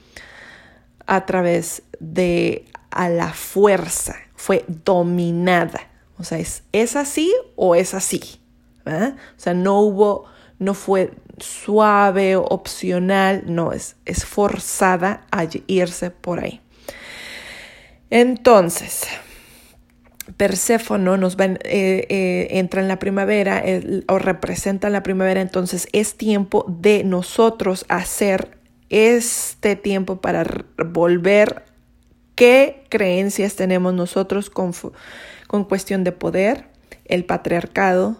a 1.05 1.25
través 1.25 1.83
de 1.99 2.65
a 2.89 3.07
la 3.07 3.33
fuerza, 3.33 4.15
fue 4.35 4.65
dominada. 4.67 5.89
O 6.17 6.23
sea, 6.23 6.39
es, 6.39 6.63
es 6.71 6.95
así 6.95 7.33
o 7.55 7.75
es 7.75 7.93
así. 7.93 8.41
O 8.85 9.39
sea, 9.39 9.53
no 9.53 9.79
hubo, 9.79 10.25
no 10.59 10.73
fue 10.73 11.11
suave, 11.41 12.35
opcional, 12.35 13.43
no, 13.45 13.73
es, 13.73 13.95
es 14.05 14.25
forzada 14.25 15.25
a 15.31 15.45
irse 15.67 16.11
por 16.11 16.39
ahí. 16.39 16.61
Entonces, 18.09 19.03
Perséfono 20.37 21.17
nos 21.17 21.37
eh, 21.39 21.57
eh, 21.65 22.47
entra 22.51 22.81
en 22.81 22.87
la 22.87 22.99
primavera 22.99 23.63
o 24.07 24.19
representa 24.19 24.89
la 24.89 25.03
primavera, 25.03 25.41
entonces 25.41 25.87
es 25.93 26.15
tiempo 26.15 26.65
de 26.67 27.03
nosotros 27.03 27.85
hacer 27.89 28.57
este 28.89 29.75
tiempo 29.75 30.19
para 30.21 30.45
volver 30.77 31.63
qué 32.35 32.83
creencias 32.89 33.55
tenemos 33.55 33.93
nosotros 33.93 34.49
con, 34.49 34.73
con 35.47 35.63
cuestión 35.63 36.03
de 36.03 36.11
poder, 36.11 36.65
el 37.05 37.25
patriarcado, 37.25 38.17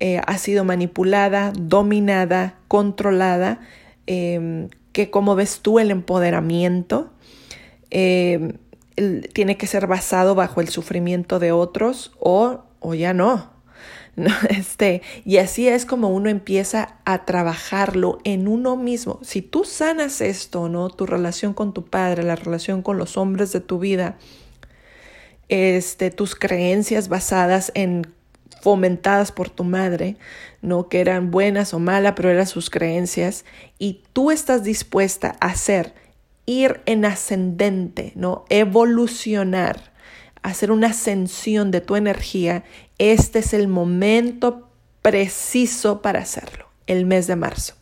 eh, 0.00 0.20
ha 0.26 0.38
sido 0.38 0.64
manipulada, 0.64 1.52
dominada, 1.58 2.54
controlada, 2.68 3.60
em, 4.06 4.68
que 4.92 5.10
como 5.10 5.36
ves 5.36 5.60
tú 5.60 5.78
el 5.78 5.90
empoderamiento 5.90 7.10
em, 7.90 8.54
tiene 9.34 9.56
que 9.56 9.66
ser 9.66 9.86
basado 9.86 10.34
bajo 10.34 10.60
el 10.60 10.68
sufrimiento 10.68 11.38
de 11.38 11.52
otros 11.52 12.12
o, 12.18 12.64
o 12.80 12.94
ya 12.94 13.12
no. 13.12 13.50
¿no? 14.16 14.30
Este, 14.48 15.02
y 15.24 15.36
así 15.36 15.68
es 15.68 15.86
como 15.86 16.08
uno 16.08 16.30
empieza 16.30 16.96
a 17.04 17.24
trabajarlo 17.24 18.18
en 18.24 18.48
uno 18.48 18.76
mismo. 18.76 19.18
Si 19.22 19.42
tú 19.42 19.64
sanas 19.64 20.20
esto, 20.20 20.68
¿no? 20.68 20.88
Tu 20.90 21.06
relación 21.06 21.54
con 21.54 21.72
tu 21.72 21.84
padre, 21.84 22.22
la 22.22 22.36
relación 22.36 22.82
con 22.82 22.98
los 22.98 23.16
hombres 23.16 23.52
de 23.52 23.60
tu 23.60 23.78
vida, 23.78 24.16
este, 25.48 26.10
tus 26.10 26.34
creencias 26.34 27.08
basadas 27.08 27.70
en 27.74 28.06
fomentadas 28.60 29.32
por 29.32 29.48
tu 29.48 29.64
madre, 29.64 30.16
no 30.62 30.88
que 30.88 31.00
eran 31.00 31.30
buenas 31.30 31.72
o 31.74 31.78
malas, 31.78 32.14
pero 32.16 32.30
eran 32.30 32.46
sus 32.46 32.70
creencias, 32.70 33.44
y 33.78 34.02
tú 34.12 34.30
estás 34.30 34.62
dispuesta 34.62 35.36
a 35.40 35.48
hacer, 35.48 35.94
ir 36.46 36.80
en 36.86 37.04
ascendente, 37.04 38.12
¿no? 38.16 38.44
Evolucionar, 38.48 39.92
hacer 40.42 40.72
una 40.72 40.88
ascensión 40.88 41.70
de 41.70 41.80
tu 41.80 41.96
energía, 41.96 42.64
este 42.98 43.38
es 43.38 43.54
el 43.54 43.68
momento 43.68 44.68
preciso 45.02 46.02
para 46.02 46.20
hacerlo, 46.20 46.66
el 46.86 47.06
mes 47.06 47.26
de 47.26 47.36
marzo. 47.36 47.74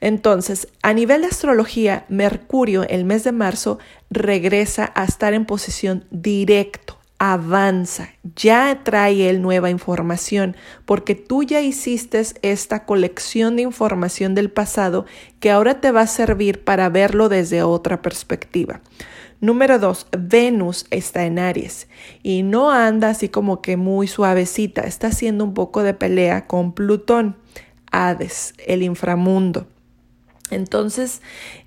Entonces, 0.00 0.68
a 0.82 0.94
nivel 0.94 1.22
de 1.22 1.26
astrología, 1.26 2.06
Mercurio 2.08 2.84
el 2.84 3.04
mes 3.04 3.24
de 3.24 3.32
marzo 3.32 3.78
regresa 4.08 4.90
a 4.94 5.04
estar 5.04 5.34
en 5.34 5.44
posición 5.44 6.06
directo 6.10 6.99
avanza, 7.22 8.08
ya 8.34 8.80
trae 8.82 9.28
él 9.28 9.42
nueva 9.42 9.68
información, 9.68 10.56
porque 10.86 11.14
tú 11.14 11.42
ya 11.42 11.60
hiciste 11.60 12.22
esta 12.40 12.86
colección 12.86 13.56
de 13.56 13.62
información 13.62 14.34
del 14.34 14.50
pasado 14.50 15.04
que 15.38 15.50
ahora 15.50 15.82
te 15.82 15.92
va 15.92 16.00
a 16.00 16.06
servir 16.06 16.64
para 16.64 16.88
verlo 16.88 17.28
desde 17.28 17.62
otra 17.62 18.00
perspectiva. 18.00 18.80
Número 19.38 19.78
dos, 19.78 20.06
Venus 20.18 20.86
está 20.90 21.26
en 21.26 21.38
Aries 21.38 21.88
y 22.22 22.42
no 22.42 22.70
anda 22.70 23.10
así 23.10 23.28
como 23.28 23.60
que 23.60 23.76
muy 23.76 24.08
suavecita, 24.08 24.80
está 24.80 25.08
haciendo 25.08 25.44
un 25.44 25.52
poco 25.52 25.82
de 25.82 25.92
pelea 25.92 26.46
con 26.46 26.72
Plutón, 26.72 27.36
Hades, 27.92 28.54
el 28.66 28.82
inframundo. 28.82 29.68
Entonces, 30.50 31.20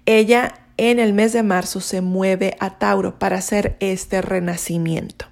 ella 0.07 0.55
en 0.77 0.97
el 0.97 1.13
mes 1.13 1.31
de 1.31 1.43
marzo 1.43 1.79
se 1.79 2.01
mueve 2.01 2.57
a 2.59 2.79
Tauro 2.79 3.19
para 3.19 3.37
hacer 3.37 3.77
este 3.79 4.23
renacimiento. 4.23 5.27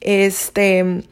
Este 0.00 1.04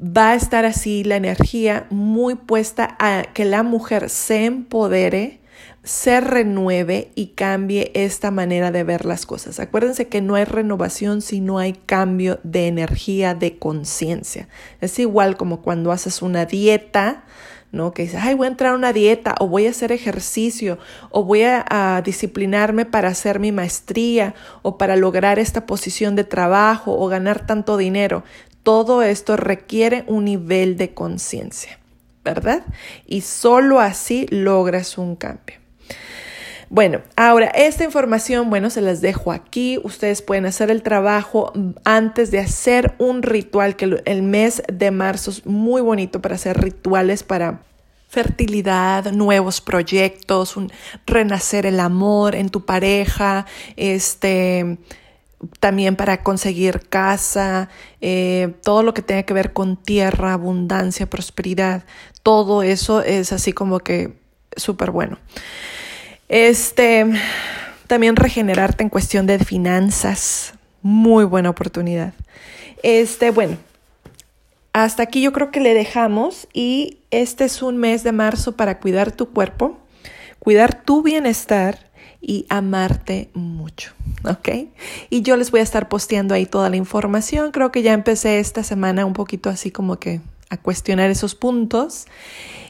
va 0.00 0.30
a 0.30 0.34
estar 0.34 0.64
así 0.64 1.04
la 1.04 1.16
energía 1.16 1.86
muy 1.90 2.34
puesta 2.34 2.96
a 2.98 3.24
que 3.34 3.44
la 3.44 3.62
mujer 3.62 4.08
se 4.08 4.46
empodere, 4.46 5.40
se 5.82 6.20
renueve 6.20 7.10
y 7.14 7.28
cambie 7.28 7.90
esta 7.94 8.30
manera 8.30 8.70
de 8.70 8.84
ver 8.84 9.04
las 9.04 9.26
cosas. 9.26 9.60
Acuérdense 9.60 10.08
que 10.08 10.20
no 10.20 10.34
hay 10.34 10.44
renovación 10.44 11.20
si 11.22 11.40
no 11.40 11.58
hay 11.58 11.72
cambio 11.72 12.40
de 12.42 12.66
energía, 12.66 13.34
de 13.34 13.58
conciencia. 13.58 14.48
Es 14.80 14.98
igual 14.98 15.36
como 15.36 15.62
cuando 15.62 15.92
haces 15.92 16.22
una 16.22 16.46
dieta, 16.46 17.24
¿no? 17.72 17.92
Que 17.92 18.02
dices, 18.02 18.20
ay, 18.22 18.34
voy 18.34 18.46
a 18.46 18.50
entrar 18.50 18.72
a 18.72 18.76
una 18.76 18.92
dieta 18.92 19.34
o 19.38 19.46
voy 19.46 19.66
a 19.66 19.70
hacer 19.70 19.92
ejercicio 19.92 20.78
o 21.10 21.24
voy 21.24 21.42
a, 21.42 22.02
disciplinarme 22.04 22.86
para 22.86 23.08
hacer 23.08 23.38
mi 23.38 23.52
maestría 23.52 24.34
o 24.62 24.78
para 24.78 24.96
lograr 24.96 25.38
esta 25.38 25.66
posición 25.66 26.16
de 26.16 26.24
trabajo 26.24 26.98
o 26.98 27.08
ganar 27.08 27.46
tanto 27.46 27.76
dinero. 27.76 28.24
Todo 28.62 29.02
esto 29.02 29.36
requiere 29.36 30.04
un 30.06 30.24
nivel 30.24 30.76
de 30.76 30.92
conciencia, 30.94 31.78
¿verdad? 32.24 32.62
Y 33.06 33.20
solo 33.22 33.80
así 33.80 34.26
logras 34.30 34.98
un 34.98 35.16
cambio. 35.16 35.59
Bueno, 36.72 37.00
ahora 37.16 37.48
esta 37.48 37.82
información, 37.82 38.48
bueno, 38.48 38.70
se 38.70 38.80
las 38.80 39.00
dejo 39.00 39.32
aquí. 39.32 39.80
Ustedes 39.82 40.22
pueden 40.22 40.46
hacer 40.46 40.70
el 40.70 40.84
trabajo 40.84 41.52
antes 41.84 42.30
de 42.30 42.38
hacer 42.38 42.94
un 42.98 43.24
ritual, 43.24 43.74
que 43.74 44.00
el 44.04 44.22
mes 44.22 44.62
de 44.72 44.92
marzo 44.92 45.32
es 45.32 45.44
muy 45.46 45.82
bonito 45.82 46.22
para 46.22 46.36
hacer 46.36 46.60
rituales 46.60 47.24
para 47.24 47.62
fertilidad, 48.08 49.10
nuevos 49.10 49.60
proyectos, 49.60 50.54
renacer 51.06 51.66
el 51.66 51.80
amor 51.80 52.36
en 52.36 52.50
tu 52.50 52.64
pareja, 52.64 53.46
este, 53.74 54.78
también 55.58 55.96
para 55.96 56.22
conseguir 56.22 56.88
casa, 56.88 57.68
eh, 58.00 58.54
todo 58.62 58.84
lo 58.84 58.94
que 58.94 59.02
tenga 59.02 59.24
que 59.24 59.34
ver 59.34 59.52
con 59.52 59.76
tierra, 59.76 60.34
abundancia, 60.34 61.10
prosperidad, 61.10 61.82
todo 62.22 62.62
eso 62.62 63.02
es 63.02 63.32
así 63.32 63.52
como 63.52 63.80
que 63.80 64.20
súper 64.54 64.92
bueno. 64.92 65.18
Este, 66.30 67.06
también 67.88 68.14
regenerarte 68.14 68.84
en 68.84 68.88
cuestión 68.88 69.26
de 69.26 69.40
finanzas, 69.40 70.54
muy 70.80 71.24
buena 71.24 71.50
oportunidad. 71.50 72.14
Este, 72.84 73.32
bueno, 73.32 73.56
hasta 74.72 75.02
aquí 75.02 75.22
yo 75.22 75.32
creo 75.32 75.50
que 75.50 75.58
le 75.58 75.74
dejamos 75.74 76.46
y 76.52 76.98
este 77.10 77.44
es 77.46 77.62
un 77.62 77.78
mes 77.78 78.04
de 78.04 78.12
marzo 78.12 78.52
para 78.52 78.78
cuidar 78.78 79.10
tu 79.10 79.30
cuerpo, 79.30 79.76
cuidar 80.38 80.84
tu 80.84 81.02
bienestar 81.02 81.90
y 82.20 82.46
amarte 82.48 83.28
mucho, 83.34 83.92
¿ok? 84.22 84.68
Y 85.10 85.22
yo 85.22 85.36
les 85.36 85.50
voy 85.50 85.58
a 85.58 85.64
estar 85.64 85.88
posteando 85.88 86.32
ahí 86.32 86.46
toda 86.46 86.70
la 86.70 86.76
información. 86.76 87.50
Creo 87.50 87.72
que 87.72 87.82
ya 87.82 87.92
empecé 87.92 88.38
esta 88.38 88.62
semana 88.62 89.04
un 89.04 89.14
poquito 89.14 89.50
así 89.50 89.72
como 89.72 89.98
que 89.98 90.20
a 90.50 90.56
cuestionar 90.56 91.10
esos 91.10 91.34
puntos. 91.34 92.06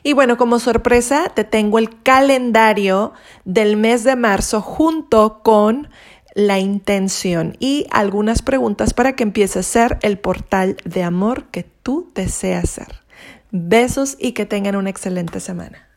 Y 0.02 0.12
bueno, 0.12 0.36
como 0.36 0.58
sorpresa, 0.58 1.30
te 1.34 1.44
tengo 1.44 1.78
el 1.78 2.02
calendario 2.02 3.12
del 3.44 3.76
mes 3.76 4.04
de 4.04 4.16
marzo 4.16 4.60
junto 4.60 5.42
con 5.42 5.88
la 6.34 6.58
intención 6.58 7.56
y 7.58 7.86
algunas 7.90 8.42
preguntas 8.42 8.94
para 8.94 9.14
que 9.16 9.24
empieces 9.24 9.56
a 9.56 9.70
ser 9.70 9.98
el 10.02 10.18
portal 10.18 10.76
de 10.84 11.02
amor 11.02 11.46
que 11.50 11.64
tú 11.64 12.10
deseas 12.14 12.70
ser. 12.70 13.00
Besos 13.50 14.16
y 14.18 14.32
que 14.32 14.46
tengan 14.46 14.76
una 14.76 14.90
excelente 14.90 15.40
semana. 15.40 15.89